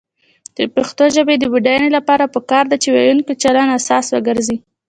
[0.57, 4.57] د پښتو ژبې د بډاینې لپاره پکار ده چې ویونکو چلند اساس وګرځي.